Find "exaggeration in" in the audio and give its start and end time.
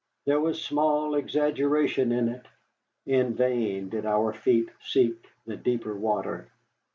1.13-2.27